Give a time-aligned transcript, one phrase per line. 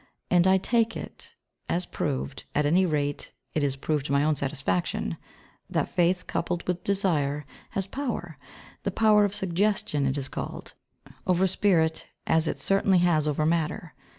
[0.31, 1.35] And I take it
[1.69, 5.15] as proved at any rate it is proved to my own satisfaction
[5.69, 7.45] that faith coupled with desire
[7.77, 8.39] has power
[8.81, 10.73] the power of suggestion it is called
[11.27, 13.93] over Spirit as it certainly has over Matter.